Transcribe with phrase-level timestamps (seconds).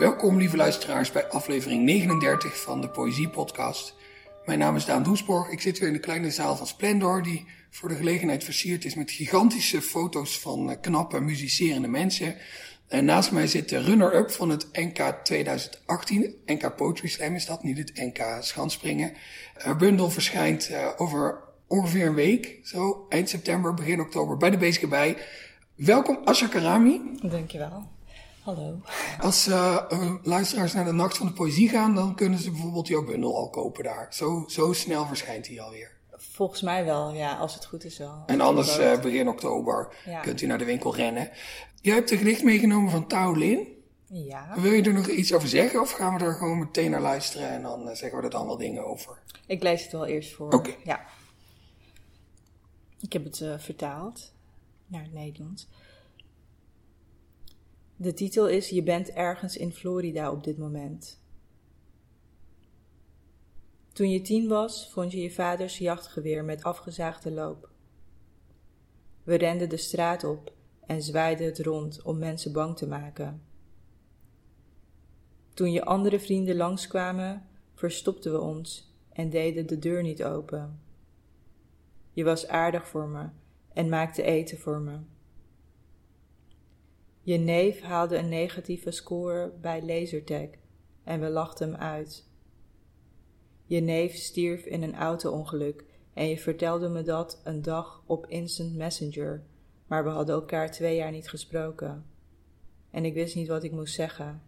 [0.00, 3.94] Welkom lieve luisteraars bij aflevering 39 van de Poëzie Podcast.
[4.44, 5.50] Mijn naam is Daan Doesborg.
[5.50, 8.94] Ik zit weer in de kleine zaal van Splendor, die voor de gelegenheid versierd is
[8.94, 12.36] met gigantische foto's van eh, knappe muzicerende mensen.
[12.88, 16.34] En naast mij zit de runner-up van het NK 2018.
[16.46, 19.12] NK Poetry Slam is dat, niet het NK Schanspringen.
[19.54, 24.56] Haar bundel verschijnt uh, over ongeveer een week, zo eind september, begin oktober, bij de
[24.56, 25.16] Bezige Bij.
[25.74, 27.00] Welkom Asha Karami.
[27.22, 27.98] Dankjewel.
[28.54, 28.80] Hallo.
[29.20, 33.04] Als uh, luisteraars naar de Nacht van de Poëzie gaan, dan kunnen ze bijvoorbeeld jouw
[33.04, 34.06] bundel al kopen daar.
[34.10, 35.90] Zo, zo snel verschijnt hij alweer.
[36.10, 38.22] Volgens mij wel, ja, als het goed is wel.
[38.26, 40.20] En anders uh, begin oktober ja.
[40.20, 41.30] kunt u naar de winkel rennen.
[41.80, 43.66] Jij hebt een gedicht meegenomen van Tao Lin.
[44.06, 44.54] Ja.
[44.60, 47.50] Wil je er nog iets over zeggen of gaan we er gewoon meteen naar luisteren
[47.50, 49.18] en dan zeggen we er dan wel dingen over?
[49.46, 50.46] Ik lees het wel eerst voor.
[50.46, 50.56] Oké.
[50.56, 50.76] Okay.
[50.84, 51.00] Ja.
[53.00, 54.32] Ik heb het vertaald
[54.86, 55.68] naar het Nederlands.
[58.02, 61.22] De titel is Je bent ergens in Florida op dit moment.
[63.92, 67.70] Toen je tien was, vond je je vaders jachtgeweer met afgezaagde loop.
[69.22, 70.52] We renden de straat op
[70.86, 73.42] en zwaaiden het rond om mensen bang te maken.
[75.54, 80.80] Toen je andere vrienden langskwamen, verstopten we ons en deden de deur niet open.
[82.12, 83.28] Je was aardig voor me
[83.72, 84.98] en maakte eten voor me.
[87.22, 90.48] Je neef haalde een negatieve score bij Lasertag
[91.04, 92.28] en we lachten hem uit.
[93.64, 98.74] Je neef stierf in een auto-ongeluk en je vertelde me dat een dag op Instant
[98.74, 99.44] Messenger,
[99.86, 102.06] maar we hadden elkaar twee jaar niet gesproken.
[102.90, 104.42] En ik wist niet wat ik moest zeggen.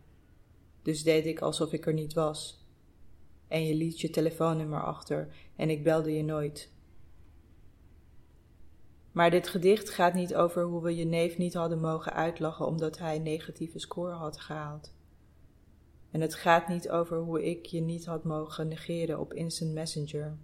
[0.83, 2.67] Dus deed ik alsof ik er niet was.
[3.48, 6.72] En je liet je telefoonnummer achter en ik belde je nooit.
[9.13, 12.99] Maar dit gedicht gaat niet over hoe we je neef niet hadden mogen uitlachen omdat
[12.99, 14.95] hij een negatieve score had gehaald.
[16.11, 20.37] En het gaat niet over hoe ik je niet had mogen negeren op Instant Messenger.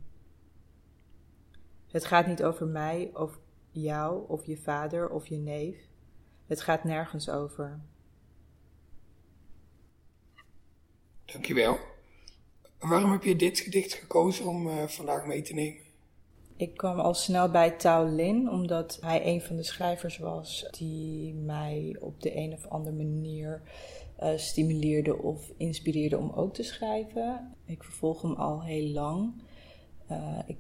[1.87, 3.39] Het gaat niet over mij of
[3.71, 5.77] jou of je vader of je neef.
[6.47, 7.81] Het gaat nergens over.
[11.25, 11.79] Dankjewel.
[12.79, 15.88] Waarom heb je dit gedicht gekozen om uh, vandaag mee te nemen?
[16.59, 21.35] Ik kwam al snel bij Tao Lin, omdat hij een van de schrijvers was die
[21.35, 23.63] mij op de een of andere manier
[24.23, 27.55] uh, stimuleerde of inspireerde om ook te schrijven.
[27.65, 29.43] Ik vervolg hem al heel lang.
[30.11, 30.57] Uh, ik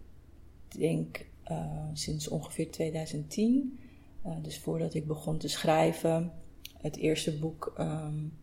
[0.68, 3.78] denk uh, sinds ongeveer 2010.
[4.42, 6.32] dus voordat ik begon te schrijven.
[6.76, 8.38] Het eerste boek um,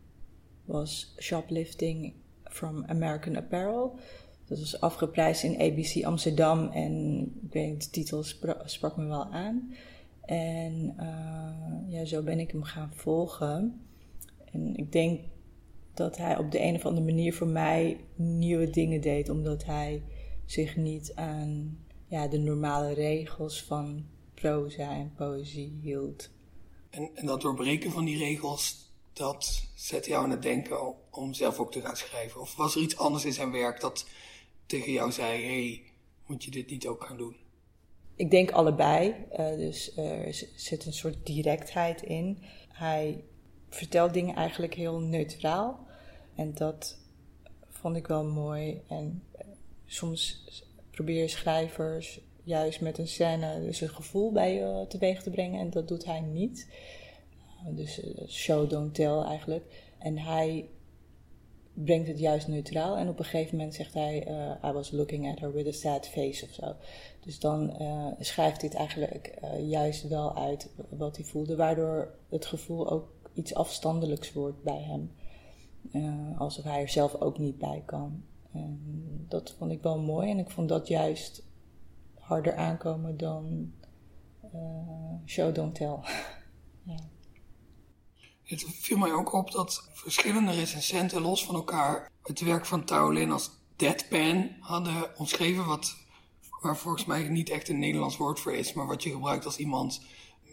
[0.65, 3.99] was Shoplifting from American Apparel.
[4.47, 8.23] Dat was afgeprijsd in ABC Amsterdam en ik weet, de titel
[8.65, 9.73] sprak, me wel aan.
[10.21, 13.81] En uh, ja, zo ben ik hem gaan volgen.
[14.51, 15.21] En ik denk
[15.93, 20.03] dat hij op de een of andere manier voor mij nieuwe dingen deed, omdat hij
[20.45, 21.77] zich niet aan
[22.07, 26.29] ja, de normale regels van proza en poëzie hield.
[26.89, 31.59] En, en dat doorbreken van die regels, dat zette jou aan het denken om zelf
[31.59, 32.41] ook te gaan schrijven?
[32.41, 34.05] Of was er iets anders in zijn werk dat
[34.65, 35.83] tegen jou zei: hey,
[36.25, 37.35] moet je dit niet ook gaan doen?
[38.15, 39.15] Ik denk allebei.
[39.31, 42.37] Uh, dus er zit een soort directheid in.
[42.69, 43.23] Hij
[43.69, 45.87] vertelt dingen eigenlijk heel neutraal.
[46.35, 46.97] En dat
[47.69, 48.81] vond ik wel mooi.
[48.87, 49.47] En eh,
[49.85, 50.43] soms
[50.91, 55.59] probeer schrijvers juist met een scène dus een gevoel bij je teweeg te brengen.
[55.59, 56.69] En dat doet hij niet.
[57.67, 59.65] Uh, dus show, don't tell eigenlijk.
[59.99, 60.69] En hij
[61.75, 62.97] brengt het juist neutraal.
[62.97, 65.71] En op een gegeven moment zegt hij: uh, I was looking at her with a
[65.71, 66.75] sad face of zo.
[67.19, 72.45] Dus dan uh, schrijft het eigenlijk uh, juist wel uit wat hij voelde, waardoor het
[72.45, 75.11] gevoel ook iets afstandelijks wordt bij hem.
[76.37, 78.23] alsof hij er zelf ook niet bij kan.
[79.27, 81.43] Dat vond ik wel mooi en ik vond dat juist
[82.13, 83.73] harder aankomen dan
[85.25, 85.97] show don't tell.
[86.83, 86.99] ja.
[88.45, 93.31] Het viel mij ook op dat verschillende recensenten los van elkaar het werk van Taolin
[93.31, 95.95] als deadpan hadden omschreven, wat,
[96.61, 99.57] waar volgens mij niet echt een Nederlands woord voor is, maar wat je gebruikt als
[99.57, 100.01] iemand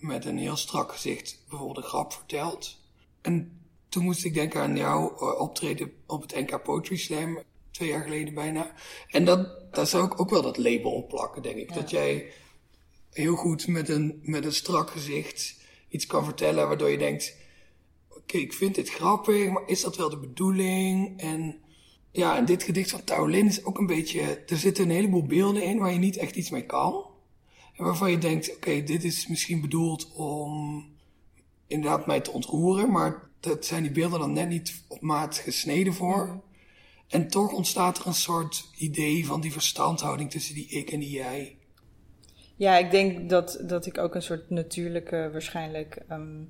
[0.00, 2.78] met een heel strak gezicht bijvoorbeeld een grap vertelt.
[3.20, 7.38] En toen moest ik denken aan jouw uh, optreden op het NK Poetry Slam,
[7.70, 8.74] twee jaar geleden bijna.
[9.08, 11.68] En dat, daar zou ik ook wel dat label op plakken, denk ik.
[11.68, 11.74] Ja.
[11.74, 12.32] Dat jij
[13.10, 17.36] heel goed met een, met een strak gezicht iets kan vertellen waardoor je denkt
[18.16, 21.20] oké, ik vind dit grappig, maar is dat wel de bedoeling?
[21.20, 21.56] En
[22.10, 25.62] ja, en dit gedicht van Taolin is ook een beetje, er zitten een heleboel beelden
[25.62, 27.06] in waar je niet echt iets mee kan.
[27.76, 30.84] En waarvan je denkt, oké, dit is misschien bedoeld om
[31.66, 35.94] inderdaad mij te ontroeren, maar dat zijn die beelden dan net niet op maat gesneden
[35.94, 36.26] voor.
[36.26, 36.36] Mhm.
[37.08, 41.10] En toch ontstaat er een soort idee van die verstandhouding tussen die ik en die
[41.10, 41.56] jij.
[42.56, 46.44] Ja, ik denk dat, dat ik ook een soort natuurlijke, waarschijnlijk ehm,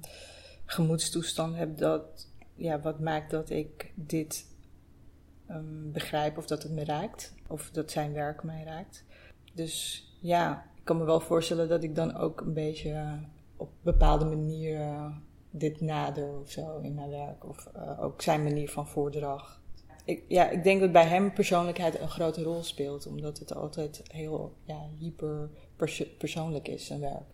[0.73, 1.79] gemoedstoestand heb.
[1.79, 4.47] Dat, ja, wat maakt dat ik dit
[5.47, 7.35] ehm, begrijp of dat het me raakt.
[7.49, 9.05] Of dat zijn werk mij raakt.
[9.55, 13.19] Dus ja, ik kan me wel voorstellen dat ik dan ook een beetje
[13.57, 17.49] op bepaalde manieren dit nader of zo in mijn werk.
[17.49, 19.61] Of eh, ook zijn manier van voordracht.
[20.05, 23.07] Ik, ja, ik denk dat bij hem persoonlijkheid een grote rol speelt.
[23.07, 27.27] Omdat het altijd heel ja, hyper perso- persoonlijk is, zijn werk.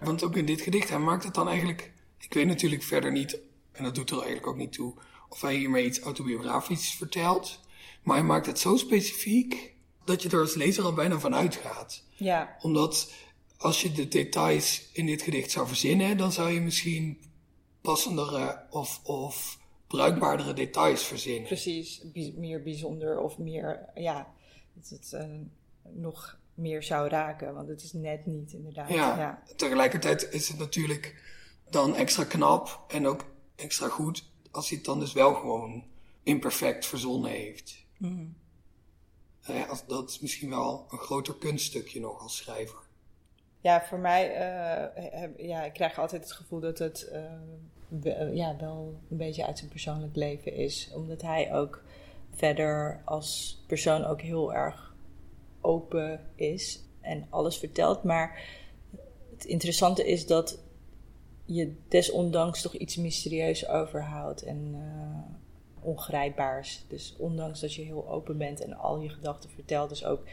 [0.00, 1.91] Want ook in dit gedicht, hij maakt het dan eigenlijk...
[2.22, 3.38] Ik weet natuurlijk verder niet,
[3.72, 4.94] en dat doet er eigenlijk ook niet toe...
[5.28, 7.60] of hij hiermee iets autobiografisch vertelt.
[8.02, 9.74] Maar hij maakt het zo specifiek...
[10.04, 12.04] dat je er als lezer al bijna van uitgaat.
[12.14, 13.12] Ja, Omdat
[13.56, 16.16] als je de details in dit gedicht zou verzinnen...
[16.16, 17.20] dan zou je misschien
[17.80, 21.46] passendere of, of bruikbaardere details verzinnen.
[21.46, 22.02] precies.
[22.12, 24.32] Bij- meer bijzonder of meer, ja,
[24.74, 25.28] dat het eh,
[25.92, 27.54] nog meer zou raken.
[27.54, 28.88] Want het is net niet, inderdaad.
[28.88, 29.42] Ja, ja.
[29.56, 31.22] tegelijkertijd is het natuurlijk
[31.72, 33.24] dan extra knap en ook
[33.56, 35.84] extra goed als hij het dan dus wel gewoon
[36.22, 37.84] imperfect verzonnen heeft.
[37.98, 38.26] Mhm.
[39.46, 42.78] Nou dat is misschien wel een groter kunststukje nog als schrijver.
[43.60, 44.24] Ja, voor mij,
[44.94, 47.24] heb, ja, ik krijg altijd het gevoel dat het eh,
[48.02, 50.90] eh, ja, wel een beetje uit zijn persoonlijk leven is.
[50.94, 51.82] Omdat hij ook
[52.30, 54.94] verder als persoon ook heel erg
[55.60, 58.02] open is en alles vertelt.
[58.02, 58.42] Maar
[59.30, 60.58] het interessante is dat
[61.54, 65.34] je desondanks toch iets mysterieus overhoudt en eh,
[65.84, 66.84] ongrijpbaars.
[66.88, 70.28] Dus ondanks dat je heel open bent en al je gedachten vertelt, dus ook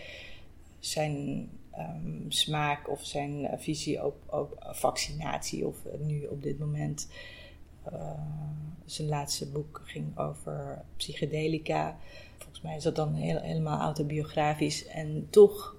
[0.80, 4.16] zijn ehm, smaak of zijn eh, visie op,
[4.71, 7.07] vaccinatie of eh, nu op dit moment.
[8.86, 11.98] zijn laatste boek ging over psychedelica.
[12.38, 14.88] Volgens mij is dat dan heel, helemaal autobiografisch.
[14.88, 15.75] En toch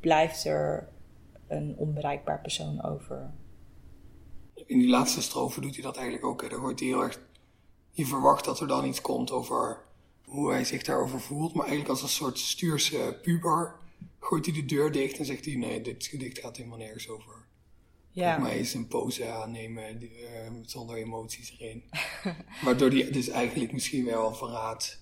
[0.00, 0.88] blijft er
[1.48, 3.30] een onbereikbaar persoon over.
[4.66, 6.42] In die laatste strofe doet hij dat eigenlijk ook.
[6.42, 6.48] Hè.
[6.48, 7.20] Daar hoort hij heel erg...
[7.90, 9.82] Je verwacht dat er dan iets komt over
[10.24, 11.54] hoe hij zich daarover voelt.
[11.54, 13.74] Maar eigenlijk als een soort stuurse puber
[14.20, 15.54] gooit hij de deur dicht en zegt hij...
[15.54, 17.42] Nee, dit gedicht gaat helemaal nergens over.
[18.10, 21.82] Ja, Maar is een pose aannemen die, eh, zonder emoties erin.
[22.64, 25.00] Waardoor hij dus eigenlijk misschien wel verraadt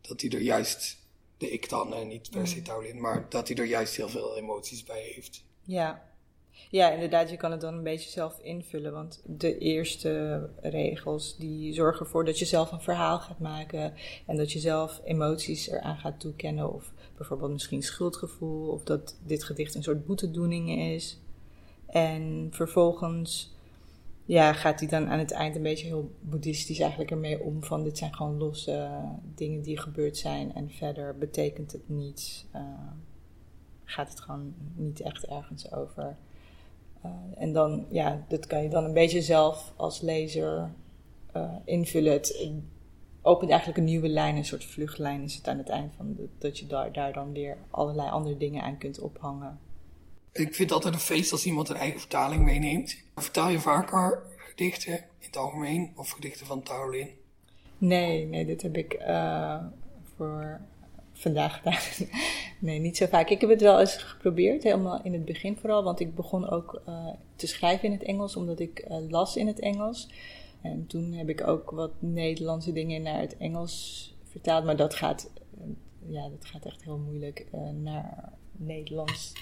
[0.00, 0.98] dat hij er juist,
[1.38, 2.46] de ik dan, en niet per Mm.
[2.46, 5.44] se Taulin, maar dat hij er juist heel veel emoties bij heeft.
[5.64, 6.14] Ja.
[6.70, 8.92] Ja, inderdaad, je kan het dan een beetje zelf invullen.
[8.92, 13.94] Want de eerste regels die zorgen ervoor dat je zelf een verhaal gaat maken.
[14.26, 16.74] En dat je zelf emoties eraan gaat toekennen.
[16.74, 18.68] Of bijvoorbeeld misschien schuldgevoel.
[18.68, 21.20] Of dat dit gedicht een soort boetedoening is.
[21.86, 23.54] En vervolgens
[24.24, 27.64] ja, gaat hij dan aan het eind een beetje heel boeddhistisch eigenlijk ermee om.
[27.64, 28.90] Van dit zijn gewoon losse
[29.34, 30.54] dingen die gebeurd zijn.
[30.54, 32.46] En verder betekent het niets.
[32.52, 32.62] Eh,
[33.84, 36.16] gaat het gewoon niet echt ergens over.
[37.06, 40.70] Uh, en dan, ja, dat kan je dan een beetje zelf als lezer
[41.36, 42.12] uh, invullen.
[42.12, 42.48] Het
[43.22, 46.28] opent eigenlijk een nieuwe lijn, een soort vluchtlijn is het aan het eind van de,
[46.38, 49.58] dat je daar, daar dan weer allerlei andere dingen aan kunt ophangen.
[50.32, 52.96] Ik vind het altijd een feest als iemand een eigen vertaling meeneemt.
[53.14, 57.08] Vertaal je vaker gedichten in het algemeen of gedichten van Taolin?
[57.78, 59.64] Nee, nee, dit heb ik uh,
[60.16, 60.60] voor
[61.12, 62.08] vandaag gedaan.
[62.66, 63.28] Nee, niet zo vaak.
[63.28, 65.82] Ik heb het wel eens geprobeerd, helemaal in het begin vooral.
[65.82, 69.46] Want ik begon ook uh, te schrijven in het Engels, omdat ik uh, las in
[69.46, 70.08] het Engels.
[70.62, 74.64] En toen heb ik ook wat Nederlandse dingen naar het Engels vertaald.
[74.64, 75.30] Maar dat gaat,
[76.08, 77.46] ja, dat gaat echt heel moeilijk
[77.82, 79.32] naar Nederlands.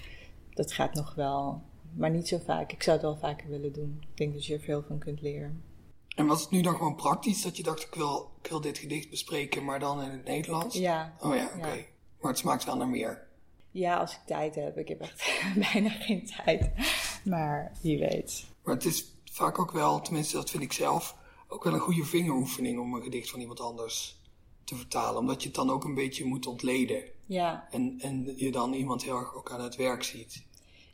[0.54, 1.62] Dat gaat nog wel,
[1.92, 2.72] maar niet zo vaak.
[2.72, 3.96] Ik zou het wel vaker willen doen.
[4.00, 5.62] Ik denk dat je er veel van kunt leren.
[6.16, 8.78] En was het nu dan gewoon praktisch dat je dacht, ik wil, ik wil dit
[8.78, 10.76] gedicht bespreken, maar dan in het Nederlands?
[10.76, 11.14] Ja.
[11.20, 11.56] Oh ja, oké.
[11.56, 11.76] Okay.
[11.76, 11.93] Ja.
[12.24, 13.26] Maar het smaakt wel naar meer.
[13.70, 14.78] Ja, als ik tijd heb.
[14.78, 15.40] Ik heb echt
[15.72, 16.70] bijna geen tijd.
[17.24, 18.44] Maar wie weet.
[18.62, 21.16] Maar het is vaak ook wel, tenminste dat vind ik zelf,
[21.48, 24.20] ook wel een goede vingeroefening om een gedicht van iemand anders
[24.64, 25.20] te vertalen.
[25.20, 27.02] Omdat je het dan ook een beetje moet ontleden.
[27.26, 27.68] Ja.
[27.70, 30.44] En, en je dan iemand heel erg ook aan het werk ziet.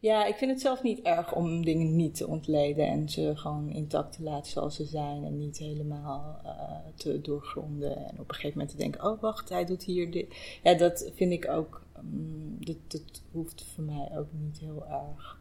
[0.03, 3.69] Ja, ik vind het zelf niet erg om dingen niet te ontleden en ze gewoon
[3.69, 6.53] intact te laten zoals ze zijn en niet helemaal uh,
[6.95, 10.59] te doorgronden en op een gegeven moment te denken, oh wacht, hij doet hier dit.
[10.63, 15.39] Ja, dat vind ik ook, um, dat, dat hoeft voor mij ook niet heel erg.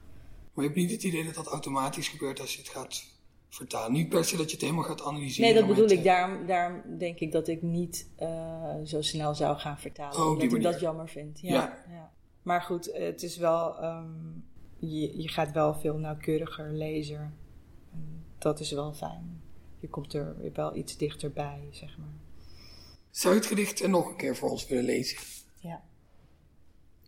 [0.53, 3.05] Maar je hebt niet het idee dat dat automatisch gebeurt als je het gaat
[3.49, 3.91] vertalen?
[3.91, 5.53] Niet per se dat je het helemaal gaat analyseren.
[5.53, 6.03] Nee, dat bedoel ik.
[6.03, 10.53] Daarom, daarom denk ik dat ik niet uh, zo snel zou gaan vertalen, oh, omdat
[10.53, 11.39] ik dat jammer vind.
[11.39, 11.83] Ja, ja.
[11.89, 12.11] ja.
[12.41, 13.83] Maar goed, het is wel...
[13.83, 14.47] Um,
[14.79, 17.37] je, je gaat wel veel nauwkeuriger lezen.
[18.37, 19.41] Dat is wel fijn.
[19.79, 22.17] je komt er wel iets dichterbij, zeg maar.
[23.09, 25.17] Zou je het gedicht nog een keer voor ons willen lezen?
[25.59, 25.83] Ja.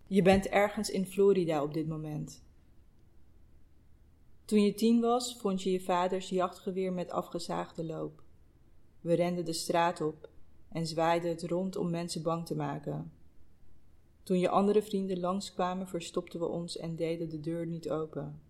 [0.07, 2.43] Je bent ergens in Florida op dit moment.
[4.45, 8.23] Toen je tien was, vond je je vaders jachtgeweer met afgezaagde loop.
[9.01, 10.29] We renden de straat op
[10.69, 13.11] en zwaaiden het rond om mensen bang te maken.
[14.23, 18.41] Toen je andere vrienden langskwamen, verstopten we ons en deden de deur niet open.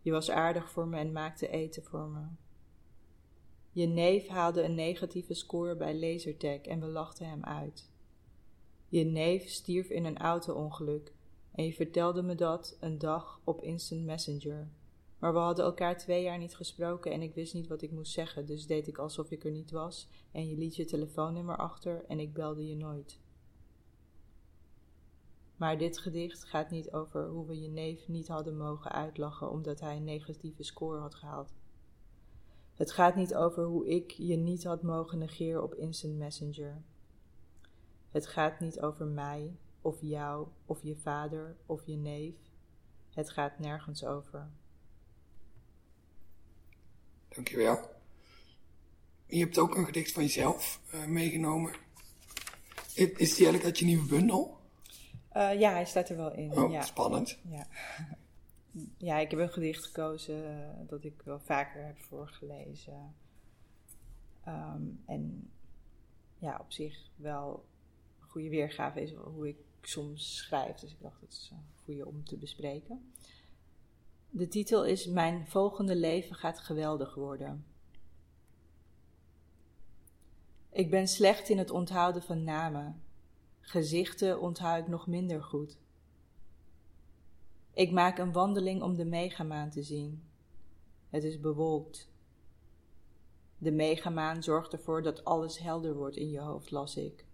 [0.00, 2.20] Je was aardig voor me en maakte eten voor me.
[3.70, 7.90] Je neef haalde een negatieve score bij Lasertag en we lachten hem uit.
[8.88, 11.12] Je neef stierf in een auto-ongeluk
[11.52, 14.68] en je vertelde me dat een dag op Instant Messenger.
[15.18, 18.12] Maar we hadden elkaar twee jaar niet gesproken en ik wist niet wat ik moest
[18.12, 22.04] zeggen, dus deed ik alsof ik er niet was en je liet je telefoonnummer achter
[22.08, 23.18] en ik belde je nooit.
[25.62, 29.80] Maar dit gedicht gaat niet over hoe we je neef niet hadden mogen uitlachen omdat
[29.80, 31.52] hij een negatieve score had gehaald.
[32.74, 36.82] Het gaat niet over hoe ik je niet had mogen negeren op Instant Messenger.
[38.10, 42.34] Het gaat niet over mij, of jou, of je vader, of je neef.
[43.10, 44.50] Het gaat nergens over.
[47.28, 47.90] Dankjewel.
[49.26, 51.74] Je hebt ook een gedicht van jezelf uh, meegenomen.
[52.94, 54.60] Is die eigenlijk uit je nieuwe bundel?
[55.36, 56.52] Uh, ja, hij staat er wel in.
[56.52, 56.82] Oh, ja.
[56.82, 57.38] spannend.
[57.48, 57.66] Ja.
[59.08, 63.14] ja, ik heb een gedicht gekozen uh, dat ik wel vaker heb voorgelezen.
[64.48, 65.50] Um, en
[66.38, 67.64] ja, op zich wel
[68.20, 70.76] een goede weergave is hoe ik soms schrijf.
[70.76, 73.12] Dus ik dacht, dat is een goede om te bespreken.
[74.30, 77.64] De titel is Mijn volgende leven gaat geweldig worden.
[80.70, 83.02] Ik ben slecht in het onthouden van namen.
[83.64, 85.78] Gezichten onthoud ik nog minder goed.
[87.74, 90.22] Ik maak een wandeling om de megamaan te zien.
[91.08, 92.10] Het is bewolkt.
[93.58, 97.24] De megamaan zorgt ervoor dat alles helder wordt in je hoofd, las ik.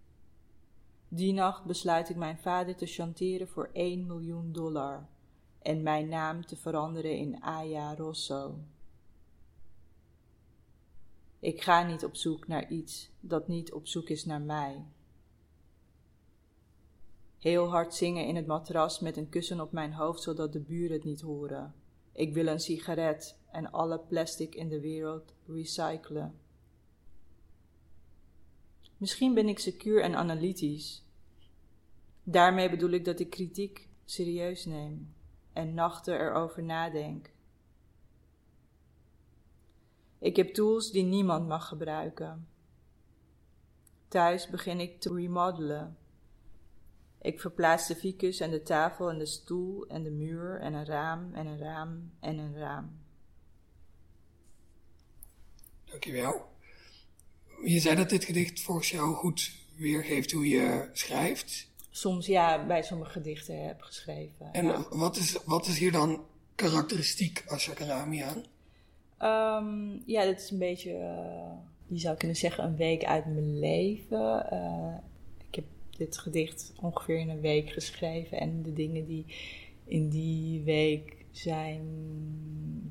[1.07, 5.07] Die nacht besluit ik mijn vader te chanteren voor 1 miljoen dollar
[5.61, 8.59] en mijn naam te veranderen in Aya Rosso.
[11.39, 14.85] Ik ga niet op zoek naar iets dat niet op zoek is naar mij.
[17.39, 20.95] Heel hard zingen in het matras met een kussen op mijn hoofd zodat de buren
[20.95, 21.73] het niet horen.
[22.13, 26.39] Ik wil een sigaret en alle plastic in de wereld recyclen.
[28.97, 31.03] Misschien ben ik secuur en analytisch.
[32.23, 35.13] Daarmee bedoel ik dat ik kritiek serieus neem
[35.53, 37.31] en nachten erover nadenk.
[40.19, 42.47] Ik heb tools die niemand mag gebruiken.
[44.07, 45.97] Thuis begin ik te remodelen.
[47.21, 50.85] Ik verplaats de ficus en de tafel en de stoel en de muur en een
[50.85, 52.99] raam en een raam en een raam.
[55.85, 56.47] Dankjewel.
[57.63, 62.83] Je zei dat dit gedicht volgens jou goed weergeeft hoe je schrijft soms ja, bij
[62.83, 64.51] sommige gedichten heb geschreven.
[64.51, 66.23] En wat, is, wat is hier dan
[66.55, 67.65] karakteristiek als
[68.21, 68.45] aan?
[69.21, 71.51] Um, ja, dat is een beetje, uh,
[71.87, 74.47] je zou kunnen zeggen, een week uit mijn leven.
[74.53, 75.08] Uh, heb
[75.99, 78.39] dit gedicht ongeveer in een week geschreven.
[78.39, 79.25] En de dingen die
[79.85, 81.81] in die week zijn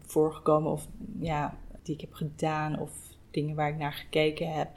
[0.07, 0.89] voorgekomen, of
[1.21, 2.91] ja, die ik heb gedaan, of
[3.31, 4.69] dingen waar ik naar gekeken heb,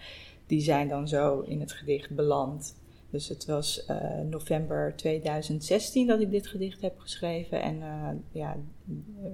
[0.45, 2.79] die zijn dan zo in het gedicht beland.
[3.09, 7.61] Dus het was uh, november 2016 dat ik dit gedicht heb geschreven.
[7.61, 8.57] En uh, ja,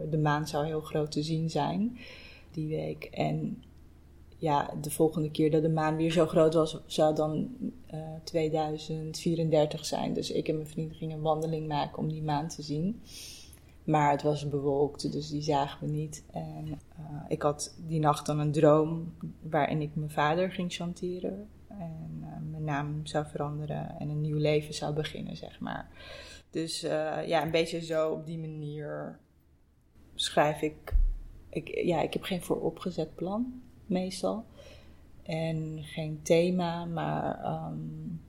[0.09, 1.97] de maan zou heel groot te zien zijn
[2.51, 3.03] die week.
[3.03, 3.63] En
[4.37, 7.49] ja, de volgende keer dat de maan weer zo groot was, zou dan
[7.93, 10.13] uh, eh, 2034 zijn.
[10.13, 13.01] Dus ik en mijn vriend gingen een wandeling maken om die maan te zien.
[13.83, 16.23] Maar het was bewolkt, dus die zagen we niet.
[16.31, 16.79] En
[17.27, 22.51] ik had die nacht dan een droom waarin ik mijn vader ging chanteren en uh,
[22.51, 25.89] mijn naam zou veranderen en een nieuw leven zou beginnen, zeg maar.
[26.49, 26.81] Dus
[27.25, 29.19] ja, een beetje zo op die manier
[30.15, 30.93] schrijf ik.
[31.49, 31.81] ik.
[31.83, 34.45] Ja, ik heb geen vooropgezet plan, meestal.
[35.23, 38.21] En geen thema, maar um,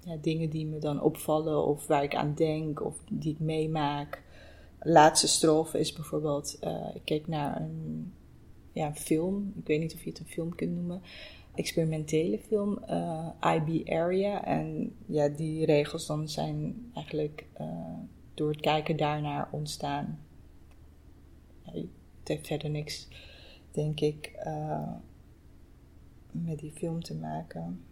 [0.00, 4.22] ja, dingen die me dan opvallen of waar ik aan denk of die ik meemaak.
[4.80, 8.12] Laatste strofe is bijvoorbeeld, uh, ik keek naar een,
[8.72, 9.52] ja, film.
[9.56, 11.02] Ik weet niet of je het een film kunt noemen
[11.54, 14.44] experimentele film, eh, IB Area.
[14.44, 17.66] En ja, die regels dan zijn eigenlijk uh,
[18.34, 20.20] door het kijken daarnaar ontstaan.
[21.62, 21.72] Ja,
[22.18, 23.08] het heeft verder niks,
[23.70, 24.92] denk ik, uh,
[26.30, 27.84] met die film te maken.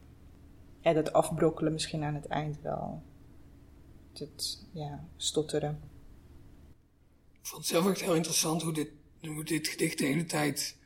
[0.80, 3.02] En dat afbrokkelen misschien aan het eind wel.
[4.12, 5.80] Het ja, stotteren.
[7.32, 10.76] Ik vond het zelf echt heel interessant hoe dit, hoe dit gedicht de hele tijd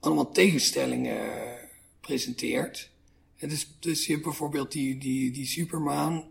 [0.00, 1.58] allemaal tegenstellingen
[2.00, 2.90] presenteert.
[3.36, 6.30] En dus, dus je hebt bijvoorbeeld die, die, die supermaan,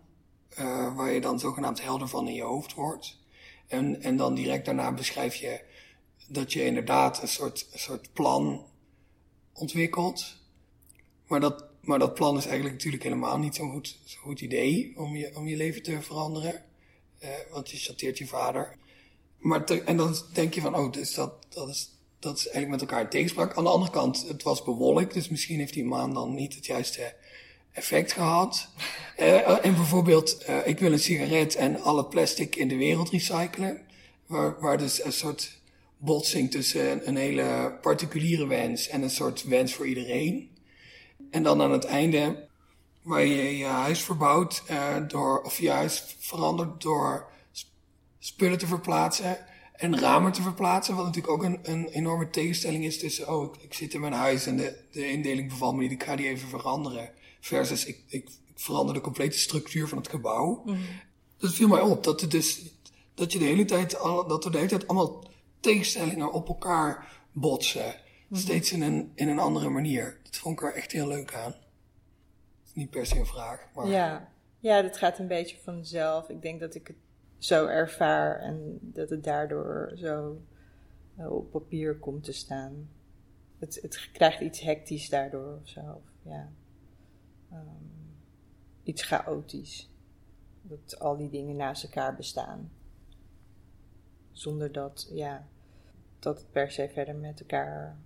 [0.60, 3.20] uh, waar je dan zogenaamd helder van in je hoofd wordt.
[3.68, 5.65] En, en dan direct daarna beschrijf je
[6.28, 8.66] dat je inderdaad een soort, een soort plan
[9.54, 10.36] ontwikkelt.
[11.28, 14.94] Maar dat, maar dat plan is eigenlijk natuurlijk helemaal niet zo'n goed, zo goed idee
[14.98, 16.64] om je, om je leven te veranderen.
[17.24, 18.76] Uh, want je chanteert je vader.
[19.38, 22.82] Maar te, en dan denk je van, oh, dus dat, dat, is, dat is eigenlijk
[22.82, 23.58] met elkaar in tegenspraak.
[23.58, 26.66] Aan de andere kant, het was bewolkt, dus misschien heeft die maan dan niet het
[26.66, 27.16] juiste
[27.72, 28.70] effect gehad.
[29.20, 33.82] Uh, en bijvoorbeeld, uh, ik wil een sigaret en alle plastic in de wereld recyclen.
[34.26, 35.60] Waar, waar dus een soort
[36.06, 40.50] botsing tussen een hele particuliere wens en een soort wens voor iedereen.
[41.32, 42.48] En dan aan het einde,
[43.02, 47.28] waar je je huis verbouwt, uh, door, of je huis verandert door
[48.20, 49.38] spullen te verplaatsen
[49.76, 50.96] en ramen te verplaatsen.
[50.96, 54.14] Wat natuurlijk ook een, een enorme tegenstelling is tussen, oh, ik, ik, zit in mijn
[54.14, 57.12] huis en de, de indeling bevalt me niet, ik ga die even veranderen.
[57.40, 60.62] Versus, ik, ik, ik verander de complete structuur van het gebouw.
[60.66, 60.86] Mm -hmm.
[61.38, 62.62] Dat viel mij op, dat, het dus,
[63.14, 63.92] dat, je de hele tijd,
[64.28, 65.24] dat er de hele tijd allemaal
[65.66, 67.96] tegenstellingen op elkaar botsen.
[68.32, 70.20] Steeds in een, in een andere manier.
[70.24, 71.56] Dat vond ik er echt heel leuk aan.
[72.74, 73.68] Niet per se een vraag.
[73.76, 73.88] Maar...
[73.88, 74.32] Ja.
[74.60, 76.30] ja, dat gaat een beetje vanzelf.
[76.30, 76.96] Ik denk dat ik het
[77.38, 80.42] zo ervaar en dat het daardoor zo
[81.20, 82.90] uh, op papier komt te staan.
[83.60, 86.02] Het, het krijgt iets hectisch daardoor of zo.
[86.22, 86.50] Ja.
[87.52, 88.18] Um,
[88.84, 89.90] iets chaotisch.
[90.62, 92.72] Dat al die dingen naast elkaar bestaan.
[94.32, 95.48] Zonder dat, ja,
[96.20, 97.98] dat het per se verder met elkaar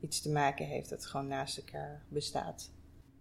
[0.00, 0.88] iets te maken heeft.
[0.88, 2.70] Dat het gewoon naast elkaar bestaat.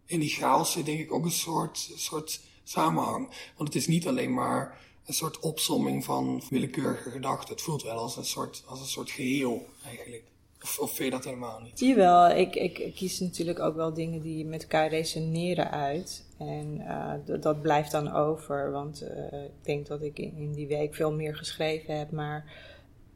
[0.05, 3.27] In die chaos zit denk ik ook een soort, soort samenhang.
[3.57, 7.49] Want het is niet alleen maar een soort opsomming van willekeurige gedachten.
[7.49, 10.23] Het voelt wel als een soort, als een soort geheel eigenlijk.
[10.61, 11.79] Of, of vind je dat helemaal niet?
[11.79, 16.25] Jawel, ik, ik, ik kies natuurlijk ook wel dingen die met elkaar resoneren uit.
[16.37, 20.67] En uh, dat blijft dan over, want uh, ik denk dat ik in, in, die
[20.67, 22.53] week veel meer geschreven heb, maar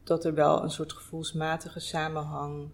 [0.04, 2.68] dat er wel een soort gevoelsmatige samenhang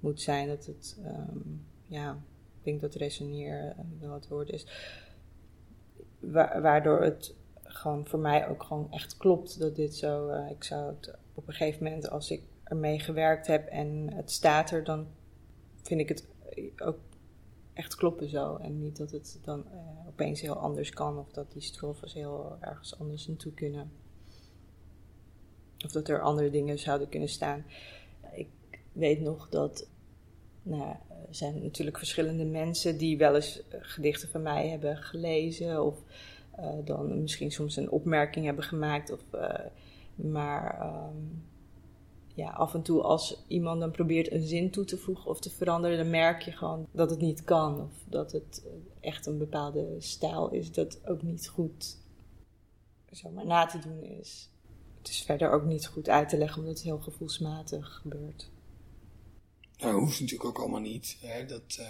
[0.00, 0.48] moet zijn.
[0.48, 2.12] Dat het, um, ja,
[2.58, 4.66] ik denk dat resoneren wel het woord is.
[6.18, 10.28] Wa waardoor het gewoon voor mij ook gewoon echt klopt dat dit zo.
[10.28, 14.30] Uh, ik zou het op een gegeven moment, als ik ermee gewerkt heb en het
[14.30, 15.06] staat er, dan
[15.82, 16.26] vind ik het
[16.76, 16.98] ook
[17.72, 18.56] echt kloppen zo.
[18.56, 22.56] En niet dat het dan uh, opeens heel anders kan of dat die strofes heel
[22.60, 23.92] ergens anders naartoe kunnen.
[25.84, 27.64] Of dat er andere dingen zouden kunnen staan.
[28.34, 28.48] Ik
[28.92, 29.88] weet nog dat.
[30.62, 35.84] Nou, er zijn natuurlijk verschillende mensen die wel eens gedichten van mij hebben gelezen.
[35.84, 36.02] Of
[36.58, 39.12] uh, dan misschien soms een opmerking hebben gemaakt.
[39.12, 39.54] Of, uh,
[40.14, 41.44] maar um,
[42.34, 45.50] ja, af en toe als iemand dan probeert een zin toe te voegen of te
[45.50, 47.80] veranderen, dan merk je gewoon dat het niet kan.
[47.80, 48.66] Of dat het
[49.00, 52.00] echt een bepaalde stijl is dat ook niet goed
[53.10, 54.50] zomaar na te doen is.
[55.02, 58.50] Het is verder ook niet goed uit te leggen omdat het heel gevoelsmatig gebeurt.
[59.78, 61.16] Nou, dat hoeft natuurlijk ook allemaal niet.
[61.20, 61.46] Hè?
[61.46, 61.86] Dat, uh,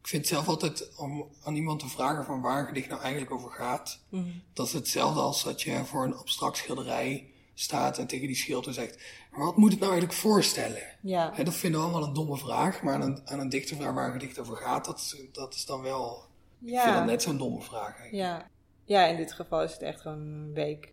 [0.00, 3.32] ik vind zelf altijd om aan iemand te vragen van waar een gedicht nou eigenlijk
[3.32, 3.98] over gaat.
[4.08, 4.42] Mm -hmm.
[4.52, 8.72] Dat is hetzelfde als dat je voor een abstract schilderij staat en tegen die schilder
[8.72, 8.98] zegt:
[9.30, 10.82] maar wat moet het nou eigenlijk voorstellen?
[11.00, 11.30] Ja.
[11.34, 13.94] Hè, dat vinden we allemaal een domme vraag, maar aan een, aan een dichter vragen
[13.94, 16.24] waar een gedicht over gaat, dat, dat is dan wel.
[16.58, 16.78] Ja.
[16.78, 17.98] Ik vind dat net zo'n domme vraag.
[17.98, 18.14] Eigenlijk.
[18.14, 18.50] Ja.
[18.84, 20.92] ja, in dit geval is het echt gewoon een week.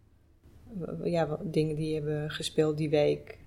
[1.04, 3.38] Ja, dingen die hebben gespeeld die week.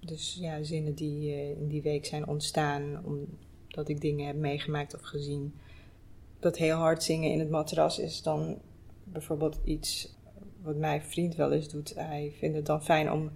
[0.00, 4.94] Dus ja, zinnen die uh, in die week zijn ontstaan omdat ik dingen heb meegemaakt
[4.94, 5.54] of gezien.
[6.38, 8.58] Dat heel hard zingen in het matras is dan
[9.04, 10.14] bijvoorbeeld iets
[10.62, 11.94] wat mijn vriend wel eens doet.
[11.94, 13.30] Hij vindt het dan fijn om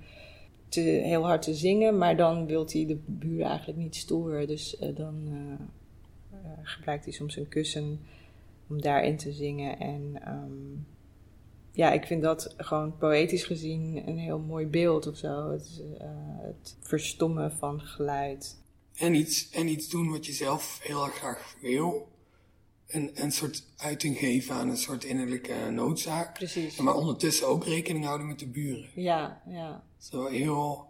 [0.68, 4.46] te, heel hard te zingen, maar dan wil hij de buren eigenlijk niet storen.
[4.46, 8.00] Dus uh, dan uh, gebruikt hij soms een kussen
[8.68, 9.78] om daarin te zingen.
[9.78, 10.86] En um,
[11.72, 15.50] ja, ik vind dat gewoon poëtisch gezien een heel mooi beeld of zo.
[15.50, 15.82] Het,
[16.42, 18.62] het verstommen van geluid.
[18.94, 22.08] En iets, en iets doen wat je zelf heel erg graag wil
[22.90, 26.34] een, een soort uiting geven aan een soort innerlijke noodzaak.
[26.34, 26.76] Precies.
[26.76, 28.88] Maar ondertussen ook rekening houden met de buren.
[28.94, 29.84] Ja, ja.
[29.98, 30.86] Zo heel,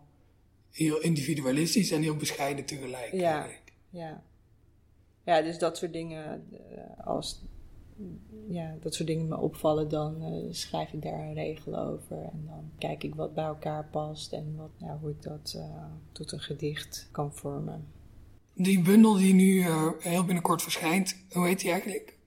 [0.71, 3.13] heel individualistisch en heel bescheiden tegelijk.
[3.13, 3.73] Ja, eigenlijk.
[3.91, 4.23] ja.
[5.25, 7.43] Ja, dus dat soort dingen, eh, als
[8.49, 12.17] ja, dat soort dingen me opvallen, dan uh, schrijf ik daar een regel over.
[12.17, 15.85] En dan kijk ik wat bij elkaar past en wat, ja, hoe ik dat uh,
[16.13, 17.87] tot een gedicht kan vormen.
[18.55, 22.19] Die bundel die nu uh, heel binnenkort verschijnt, hoe heet die eigenlijk?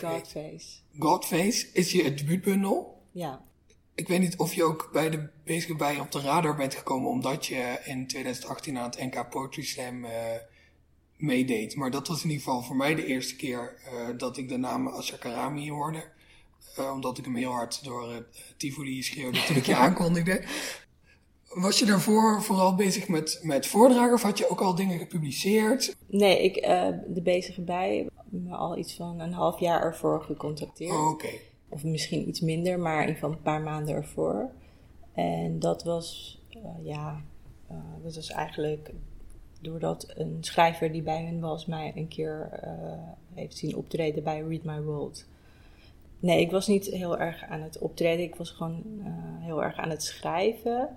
[0.00, 0.78] Godface.
[0.98, 3.02] Godface, is je debuutbundel?
[3.10, 3.44] Ja.
[3.94, 7.10] Ik weet niet of je ook bij de bezige bij op de radar bent gekomen
[7.10, 10.04] omdat je in 2018 aan het NK Poetry Slam
[11.24, 11.76] meedeed.
[11.76, 14.56] Maar dat was in ieder geval voor mij de eerste keer uh, dat ik de
[14.56, 16.04] naam Karami hoorde.
[16.78, 18.16] Uh, omdat ik hem heel hard door uh,
[18.56, 20.44] Tivoli schreeuwde toen ik je aankondigde.
[21.48, 25.96] Was je daarvoor vooral bezig met, met voordragen of had je ook al dingen gepubliceerd?
[26.06, 26.54] Nee, ik,
[27.14, 30.90] de bezige bij me al iets van een half jaar ervoor gecontacteerd.
[30.90, 31.24] Oh, oké.
[31.26, 31.40] Okay.
[31.68, 34.50] Of misschien iets minder, maar in ieder geval een paar maanden ervoor.
[35.12, 36.40] En dat was,
[36.82, 37.24] ja,
[38.02, 38.90] dat was eigenlijk
[39.64, 42.70] doordat een schrijver die bij hen was mij een keer uh,
[43.34, 45.26] heeft zien optreden bij Read My World.
[46.18, 48.24] Nee, ik was niet heel erg aan het optreden.
[48.24, 49.04] Ik was gewoon uh,
[49.44, 50.88] heel erg aan het schrijven.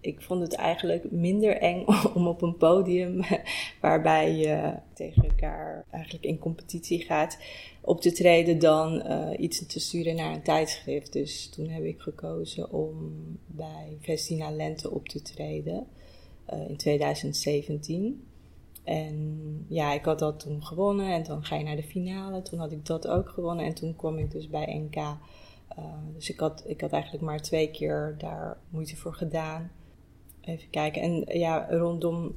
[0.00, 3.20] Ik vond het eigenlijk minder eng om op een podium
[3.80, 7.38] waarbij je tegen elkaar eigenlijk in competitie gaat
[7.80, 11.12] op te treden dan uh, iets te sturen naar een tijdschrift.
[11.12, 13.12] Dus toen heb ik gekozen om
[13.46, 15.86] bij Vestina Lente op te treden.
[16.52, 18.24] Uh, in 2017.
[18.84, 22.42] En ja, ik had dat toen gewonnen en dan ga je naar de finale.
[22.42, 24.96] Toen had ik dat ook gewonnen en toen kwam ik dus bij NK.
[24.96, 25.16] Uh,
[26.14, 29.70] dus ik had, ik had eigenlijk maar twee keer daar moeite voor gedaan.
[30.40, 31.02] Even kijken.
[31.02, 32.34] En ja, rondom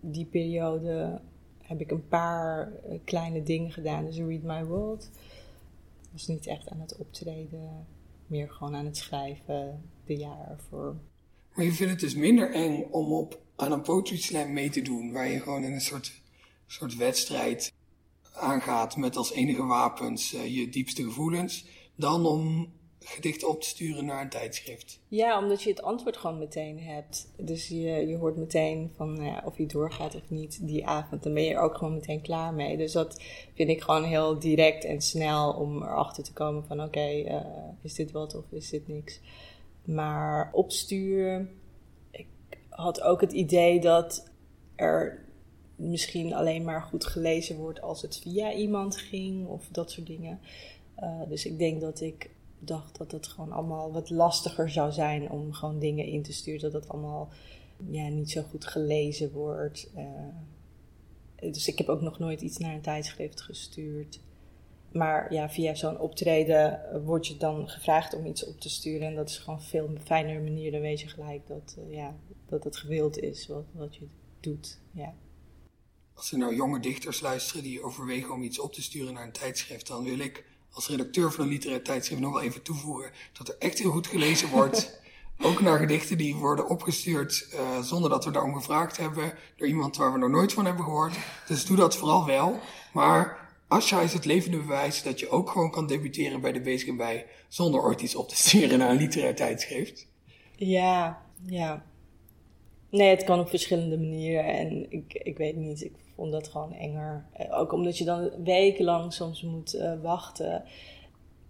[0.00, 1.20] die periode
[1.62, 2.72] heb ik een paar
[3.04, 4.04] kleine dingen gedaan.
[4.04, 5.10] Dus Read My World
[6.12, 7.86] was niet echt aan het optreden,
[8.26, 10.96] meer gewoon aan het schrijven de jaar ervoor.
[11.56, 14.82] Maar je vindt het dus minder eng om op, aan een poetry slam mee te
[14.82, 16.20] doen, waar je gewoon in een soort,
[16.66, 17.72] soort wedstrijd
[18.32, 24.04] aangaat met als enige wapens uh, je diepste gevoelens, dan om gedichten op te sturen
[24.04, 25.00] naar een tijdschrift.
[25.08, 27.28] Ja, omdat je het antwoord gewoon meteen hebt.
[27.36, 31.22] Dus je, je hoort meteen van nou of je doorgaat of niet die avond.
[31.22, 32.76] Dan ben je er ook gewoon meteen klaar mee.
[32.76, 33.22] Dus dat
[33.54, 37.40] vind ik gewoon heel direct en snel om erachter te komen van oké, uh,
[37.82, 39.20] is dit wat of is dit niks.
[39.86, 41.50] Maar opsturen,
[42.10, 42.26] ik
[42.68, 44.30] had ook het idee dat
[44.74, 45.24] er
[45.76, 50.40] misschien alleen maar goed gelezen wordt als het via iemand ging of dat soort dingen.
[51.00, 55.30] Uh, dus ik denk dat ik dacht dat het gewoon allemaal wat lastiger zou zijn
[55.30, 56.60] om gewoon dingen in te sturen.
[56.60, 57.28] Dat het allemaal
[57.90, 59.90] ja, niet zo goed gelezen wordt.
[59.96, 64.20] Uh, dus ik heb ook nog nooit iets naar een tijdschrift gestuurd.
[64.96, 69.06] Maar ja, via zo'n optreden word je dan gevraagd om iets op te sturen.
[69.06, 70.72] En dat is gewoon een veel fijner manier.
[70.72, 72.16] Dan weet je gelijk dat, uh, ja,
[72.48, 74.06] dat het gewild is wat, wat je
[74.40, 74.78] doet.
[74.92, 75.14] Ja.
[76.14, 79.32] Als er nou jonge dichters luisteren die overwegen om iets op te sturen naar een
[79.32, 83.48] tijdschrift, dan wil ik als redacteur van een literair tijdschrift nog wel even toevoegen dat
[83.48, 85.00] er echt heel goed gelezen wordt.
[85.42, 89.96] ook naar gedichten die worden opgestuurd uh, zonder dat we daarom gevraagd hebben door iemand
[89.96, 91.16] waar we nog nooit van hebben gehoord.
[91.46, 92.60] Dus doe dat vooral wel.
[92.92, 97.26] Maar Asha is het levende bewijs dat je ook gewoon kan debuteren bij de bij
[97.48, 100.06] zonder ooit iets op te sturen naar een literair tijdschrift.
[100.56, 101.84] Ja, ja.
[102.90, 106.72] Nee, het kan op verschillende manieren en ik, ik weet niet, ik vond dat gewoon
[106.72, 107.24] enger.
[107.32, 110.64] Eh, ook omdat je dan wekenlang soms moet uh, wachten.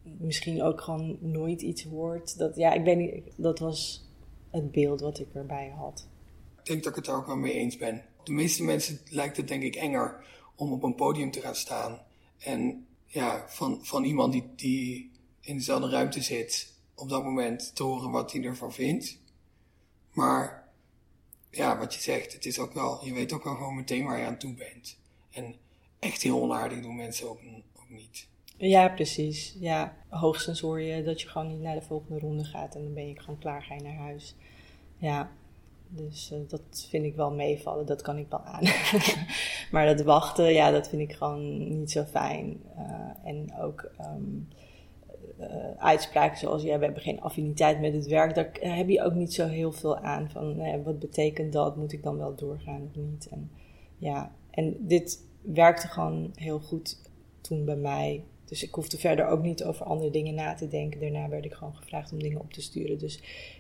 [0.03, 2.39] Misschien ook gewoon nooit iets hoort.
[2.39, 4.05] Dat, ja, ik weet niet, dat was
[4.51, 6.09] het beeld wat ik erbij had.
[6.59, 8.03] Ik denk dat ik het daar ook wel mee eens ben.
[8.25, 10.25] De meeste mensen lijkt het denk ik enger
[10.57, 11.99] om op een podium te gaan staan.
[12.39, 17.83] En ja, van, van iemand die, die in dezelfde ruimte zit, op dat moment te
[17.83, 19.19] horen wat hij ervan vindt.
[20.13, 20.69] Maar
[21.51, 24.19] ja, wat je zegt, het is ook wel, je weet ook wel gewoon meteen waar
[24.19, 24.99] je aan toe bent.
[25.31, 25.55] En
[25.99, 27.41] echt heel onaardig doen mensen ook,
[27.77, 28.29] ook niet.
[28.57, 29.57] Ja, precies.
[29.61, 32.95] Ja, hoogstens hoor je dat je gewoon niet naar de volgende ronde gaat en dan
[32.95, 34.35] ben je gewoon klaar, ga je naar huis.
[34.99, 35.31] Ja,
[35.97, 38.63] dus uh, dat vind ik wel meevallen, dat kan ik wel aan.
[39.73, 42.61] maar dat wachten, ja, dat vind ik gewoon niet zo fijn.
[42.77, 44.49] Uh, en ook um,
[45.41, 45.47] uh,
[45.79, 49.35] uitspraken zoals, ja, we hebben geen affiniteit met het werk, daar heb je ook niet
[49.35, 50.31] zo heel veel aan.
[50.31, 51.77] Van, wat betekent dat?
[51.77, 53.29] Moet ik dan wel doorgaan of niet?
[53.31, 53.51] En,
[53.99, 56.99] ja, en dit werkte gewoon heel goed
[57.41, 58.25] toen bij mij.
[58.47, 61.01] Dus ik hoefde verder ook niet over andere dingen na te denken.
[61.01, 62.99] Daarna werd ik gewoon gevraagd om dingen op te sturen.
[62.99, 63.17] Dus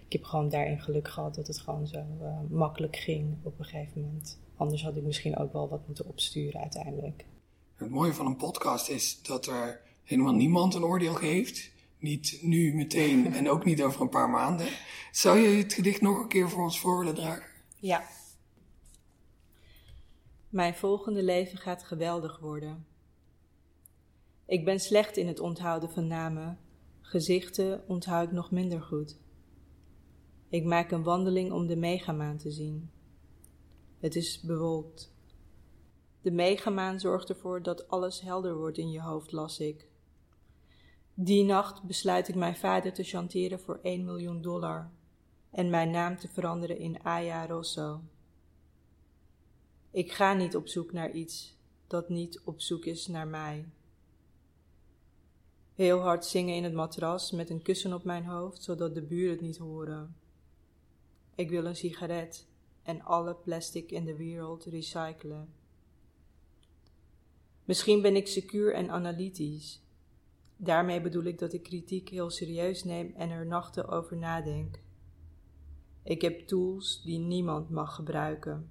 [0.06, 3.64] ik heb gewoon daarin geluk gehad dat het gewoon zo uh, makkelijk ging op een
[3.64, 4.38] gegeven moment.
[4.56, 7.24] Anders had ik misschien ook wel wat moeten opsturen uiteindelijk.
[7.76, 11.70] Het mooie van een podcast is dat er helemaal niemand een oordeel geeft.
[11.98, 14.66] Niet nu meteen en ook niet over een paar maanden.
[15.12, 17.44] Zou je het gedicht nog een keer voor ons voor willen dragen?
[17.76, 18.04] Ja.
[20.48, 22.86] Mijn volgende leven gaat geweldig worden.
[24.46, 26.58] Ik ben slecht in het onthouden van namen.
[27.00, 29.18] Gezichten onthoud ik nog minder goed.
[30.48, 32.90] Ik maak een wandeling om de megamaan te zien.
[33.98, 35.14] Het is bewolkt.
[36.20, 39.88] De megamaan zorgt ervoor dat alles helder wordt in je hoofd, las ik.
[41.14, 44.90] Die nacht besluit ik mijn vader te chanteren voor 1 miljoen dollar
[45.50, 48.00] en mijn naam te veranderen in Aya Rosso.
[49.90, 51.56] Ik ga niet op zoek naar iets
[51.86, 53.66] dat niet op zoek is naar mij.
[55.76, 59.30] Heel hard zingen in het matras met een kussen op mijn hoofd, zodat de buren
[59.30, 60.16] het niet horen.
[61.34, 62.46] Ik wil een sigaret
[62.82, 65.48] en alle plastic in de wereld recyclen.
[67.64, 69.82] Misschien ben ik secuur en analytisch.
[70.56, 74.80] Daarmee bedoel ik dat ik kritiek heel serieus neem en er nachten over nadenk.
[76.02, 78.70] Ik heb tools die niemand mag gebruiken.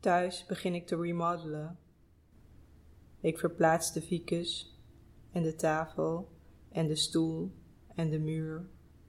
[0.00, 1.78] Thuis begin ik te remodelen.
[3.22, 4.78] Ik verplaats de ficus
[5.32, 6.28] en de tafel
[6.72, 7.52] en de stoel
[7.94, 8.68] en de muur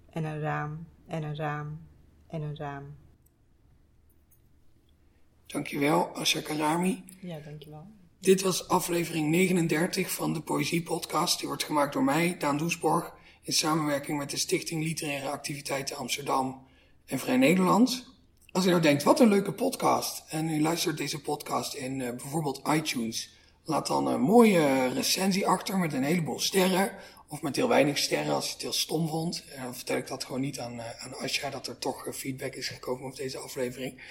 [0.10, 1.80] en een raam en een raam
[2.28, 2.96] en een raam.
[5.46, 7.04] Dankjewel, Asha Karami.
[7.22, 7.88] Ja, dankjewel.
[8.20, 11.40] Dit was aflevering 39 van de Poëzie Podcast.
[11.40, 16.68] Die wordt gemaakt door mij, Daan Doesborg, in samenwerking met de Stichting Literaire Activiteiten Amsterdam
[17.06, 18.06] en Vrij Nederland.
[18.52, 22.10] Als u nou denkt, wat een leuke podcast, en u luistert deze podcast in uh,
[22.10, 23.30] bijvoorbeeld iTunes,
[23.64, 26.92] laat dan een mooie recensie achter met een heleboel sterren,
[27.28, 29.44] of met heel weinig sterren als je het heel stom vond.
[29.56, 32.14] En dan vertel ik dat gewoon niet aan, uh, aan Asja, dat er toch uh,
[32.14, 34.02] feedback is gekomen op deze aflevering.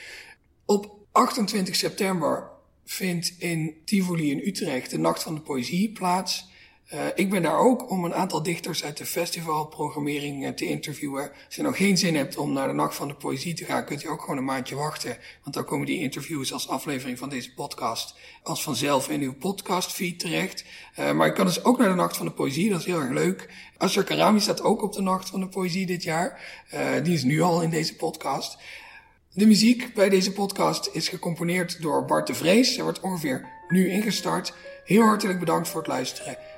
[0.65, 2.51] Op 28 september
[2.85, 6.51] vindt in Tivoli in Utrecht de Nacht van de Poëzie plaats.
[6.95, 11.31] Uh, ik ben daar ook om een aantal dichters uit de festivalprogrammering uh, te interviewen.
[11.47, 13.85] Als je nog geen zin hebt om naar de Nacht van de Poëzie te gaan,
[13.85, 15.17] kunt u ook gewoon een maandje wachten.
[15.43, 20.19] Want dan komen die interviews als aflevering van deze podcast als vanzelf in uw podcastfeed
[20.19, 20.65] terecht.
[20.99, 23.01] Uh, maar je kan dus ook naar de Nacht van de Poëzie, dat is heel
[23.01, 23.49] erg leuk.
[23.77, 26.41] Asher Karami staat ook op de Nacht van de Poëzie dit jaar.
[27.03, 28.59] die is nu al in deze podcast.
[29.35, 32.75] De muziek bij deze podcast is gecomponeerd door Bart de Vrees.
[32.75, 34.55] Hij wordt ongeveer nu ingestart.
[34.85, 36.52] Heel hartelijk bedankt voor het luisteren en